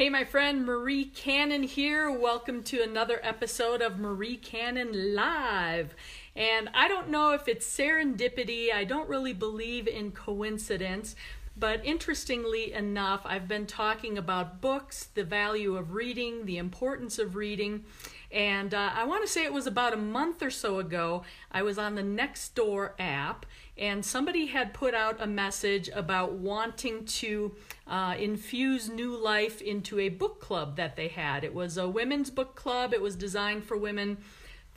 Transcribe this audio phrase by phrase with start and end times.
[0.00, 2.10] Hey, my friend Marie Cannon here.
[2.10, 5.94] Welcome to another episode of Marie Cannon Live.
[6.34, 11.16] And I don't know if it's serendipity, I don't really believe in coincidence,
[11.60, 17.36] but interestingly enough, I've been talking about books, the value of reading, the importance of
[17.36, 17.84] reading.
[18.32, 21.22] And uh, I want to say it was about a month or so ago,
[21.52, 23.44] I was on the Nextdoor app,
[23.76, 27.54] and somebody had put out a message about wanting to
[27.86, 31.44] uh, infuse new life into a book club that they had.
[31.44, 34.16] It was a women's book club, it was designed for women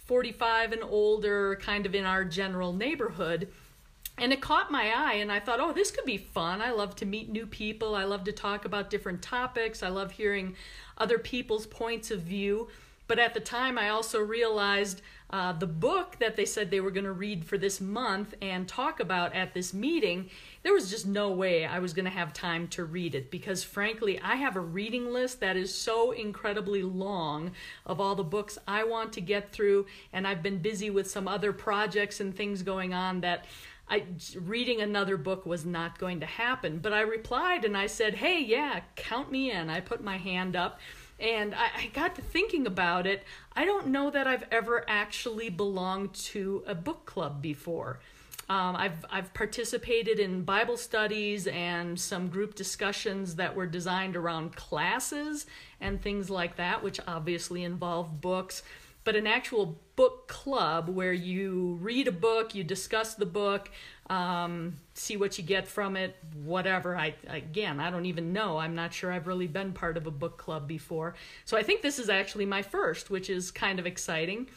[0.06, 3.48] 45 and older, kind of in our general neighborhood.
[4.18, 6.62] And it caught my eye, and I thought, oh, this could be fun.
[6.62, 7.96] I love to meet new people.
[7.96, 9.82] I love to talk about different topics.
[9.82, 10.56] I love hearing
[10.98, 12.68] other people's points of view.
[13.08, 15.02] But at the time, I also realized
[15.34, 18.68] uh, the book that they said they were going to read for this month and
[18.68, 20.30] talk about at this meeting,
[20.62, 23.64] there was just no way I was going to have time to read it because,
[23.64, 27.52] frankly, I have a reading list that is so incredibly long
[27.84, 31.28] of all the books I want to get through, and I've been busy with some
[31.28, 33.46] other projects and things going on that.
[33.90, 34.06] I
[34.40, 38.42] reading another book was not going to happen, but I replied and I said, "Hey,
[38.42, 40.80] yeah, count me in." I put my hand up
[41.24, 43.24] and I, I, got to thinking about it.
[43.56, 48.00] I don't know that I've ever actually belonged to a book club before.
[48.50, 54.58] Um, I've I've participated in Bible studies and some group discussions that were designed around
[54.58, 55.46] classes
[55.80, 58.62] and things like that, which obviously involve books
[59.04, 63.70] but an actual book club where you read a book, you discuss the book,
[64.10, 66.96] um, see what you get from it, whatever.
[66.98, 68.58] I again, I don't even know.
[68.58, 71.16] I'm not sure I've really been part of a book club before,
[71.46, 74.48] so I think this is actually my first, which is kind of exciting.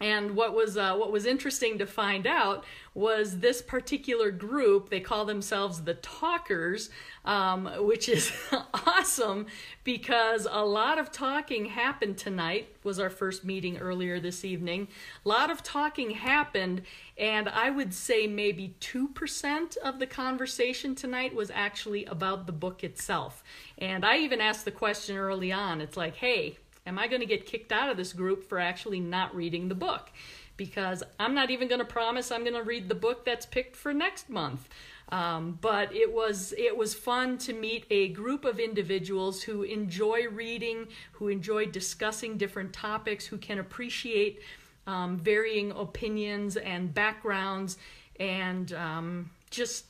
[0.00, 2.64] And what was uh, what was interesting to find out
[2.94, 4.90] was this particular group.
[4.90, 6.90] They call themselves the Talkers,
[7.24, 8.32] um, which is
[9.04, 9.46] awesome
[9.84, 12.68] because a lot of talking happened tonight.
[12.84, 14.88] Was our first meeting earlier this evening.
[15.24, 16.82] A lot of talking happened,
[17.16, 22.52] and I would say maybe two percent of the conversation tonight was actually about the
[22.52, 23.42] book itself.
[23.78, 25.80] And I even asked the question early on.
[25.80, 29.00] It's like, hey, am I going to get kicked out of this group for actually
[29.00, 30.10] not reading the book?
[30.56, 33.74] Because I'm not even going to promise I'm going to read the book that's picked
[33.74, 34.68] for next month.
[35.10, 40.28] Um, but it was it was fun to meet a group of individuals who enjoy
[40.30, 44.40] reading, who enjoy discussing different topics, who can appreciate
[44.86, 47.76] um, varying opinions and backgrounds,
[48.18, 49.84] and um, just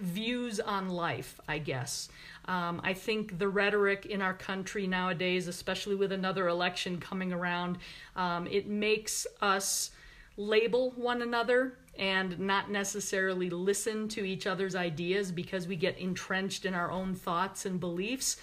[0.00, 2.08] views on life, I guess.
[2.46, 7.78] Um, I think the rhetoric in our country nowadays, especially with another election coming around,
[8.14, 9.90] um, it makes us
[10.36, 16.66] label one another and not necessarily listen to each other's ideas because we get entrenched
[16.66, 18.36] in our own thoughts and beliefs.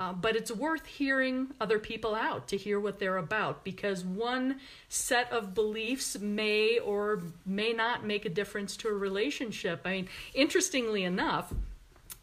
[0.00, 4.58] Uh, but it's worth hearing other people out to hear what they're about because one
[4.88, 9.82] set of beliefs may or may not make a difference to a relationship.
[9.84, 11.52] I mean, interestingly enough,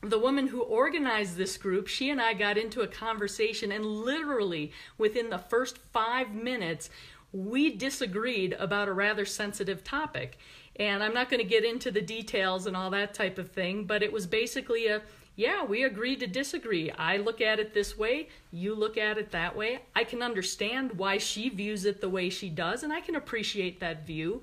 [0.02, 4.72] the woman who organized this group, she and I got into a conversation, and literally
[4.98, 6.90] within the first five minutes,
[7.32, 10.40] we disagreed about a rather sensitive topic.
[10.78, 13.86] And I'm not going to get into the details and all that type of thing,
[13.86, 15.04] but it was basically a
[15.38, 16.90] yeah, we agreed to disagree.
[16.90, 19.80] I look at it this way, you look at it that way.
[19.96, 23.80] I can understand why she views it the way she does, and I can appreciate
[23.80, 24.42] that view.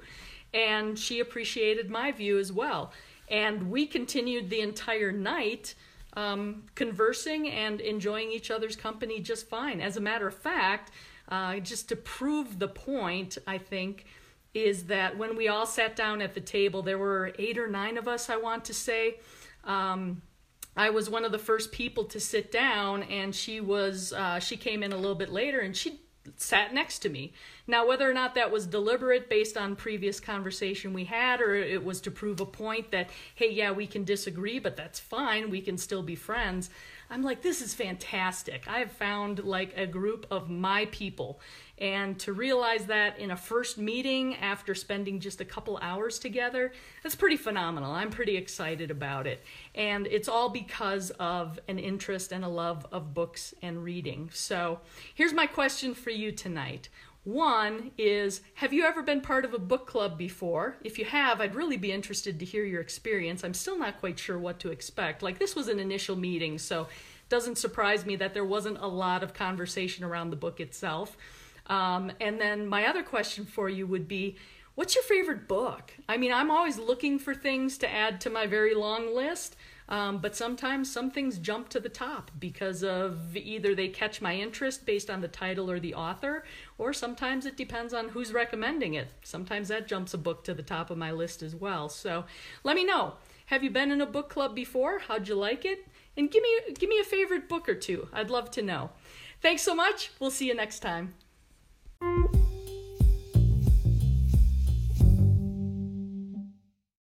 [0.54, 2.92] And she appreciated my view as well.
[3.28, 5.74] And we continued the entire night
[6.12, 9.80] um, conversing and enjoying each other's company just fine.
[9.80, 10.92] As a matter of fact,
[11.28, 14.04] uh, just to prove the point, I think,
[14.52, 17.98] is that when we all sat down at the table, there were eight or nine
[17.98, 19.18] of us, I want to say.
[19.64, 20.22] Um,
[20.76, 24.56] I was one of the first people to sit down, and she was uh, she
[24.56, 26.00] came in a little bit later, and she
[26.36, 27.32] sat next to me.
[27.66, 31.84] Now, whether or not that was deliberate based on previous conversation we had, or it
[31.84, 35.60] was to prove a point that, hey, yeah, we can disagree, but that's fine, we
[35.60, 36.70] can still be friends.
[37.10, 38.64] I'm like, this is fantastic.
[38.66, 41.40] I've found like a group of my people.
[41.78, 46.72] And to realize that in a first meeting after spending just a couple hours together,
[47.02, 47.92] that's pretty phenomenal.
[47.92, 49.42] I'm pretty excited about it.
[49.74, 54.30] And it's all because of an interest and a love of books and reading.
[54.32, 54.80] So
[55.14, 56.88] here's my question for you tonight.
[57.24, 60.76] One is Have you ever been part of a book club before?
[60.84, 63.42] If you have, I'd really be interested to hear your experience.
[63.42, 65.22] I'm still not quite sure what to expect.
[65.22, 68.86] Like, this was an initial meeting, so it doesn't surprise me that there wasn't a
[68.86, 71.16] lot of conversation around the book itself.
[71.66, 74.36] Um, and then my other question for you would be
[74.74, 75.92] what's your favorite book?
[76.08, 79.56] I mean, I'm always looking for things to add to my very long list.
[79.88, 84.34] Um, but sometimes some things jump to the top because of either they catch my
[84.34, 86.44] interest based on the title or the author,
[86.78, 89.08] or sometimes it depends on who's recommending it.
[89.22, 91.88] Sometimes that jumps a book to the top of my list as well.
[91.88, 92.24] So
[92.62, 93.14] let me know.
[93.46, 95.00] Have you been in a book club before?
[95.00, 95.86] How'd you like it?
[96.16, 98.08] And give me give me a favorite book or two.
[98.12, 98.90] I'd love to know.
[99.42, 100.12] Thanks so much.
[100.18, 101.14] We'll see you next time.